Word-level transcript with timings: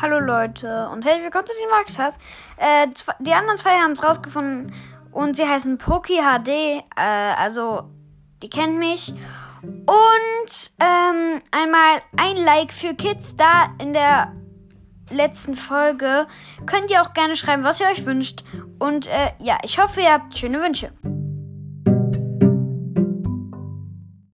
Hallo 0.00 0.20
Leute 0.20 0.88
und 0.90 1.04
hey, 1.04 1.20
willkommen 1.24 1.48
zu 1.48 1.54
den 1.60 1.70
Max 1.70 2.18
Äh, 2.56 2.86
die 3.18 3.32
anderen 3.32 3.58
zwei 3.58 3.80
haben 3.80 3.92
es 3.92 4.04
rausgefunden 4.04 4.72
und 5.10 5.34
sie 5.34 5.44
heißen 5.44 5.76
Poki 5.76 6.20
HD, 6.20 6.48
äh, 6.48 6.82
also 6.96 7.90
die 8.40 8.48
kennen 8.48 8.78
mich. 8.78 9.12
Und 9.60 10.70
ähm, 10.78 11.42
einmal 11.50 12.00
ein 12.16 12.36
Like 12.36 12.72
für 12.72 12.94
Kids 12.94 13.34
da 13.34 13.74
in 13.80 13.92
der 13.92 14.32
letzten 15.10 15.56
Folge. 15.56 16.28
Könnt 16.64 16.92
ihr 16.92 17.02
auch 17.02 17.12
gerne 17.12 17.34
schreiben, 17.34 17.64
was 17.64 17.80
ihr 17.80 17.88
euch 17.88 18.06
wünscht. 18.06 18.44
Und 18.78 19.08
äh, 19.08 19.32
ja, 19.40 19.58
ich 19.64 19.80
hoffe, 19.80 20.00
ihr 20.00 20.12
habt 20.12 20.38
schöne 20.38 20.62
Wünsche. 20.62 20.92